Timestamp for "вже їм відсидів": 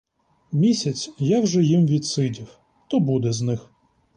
1.41-2.57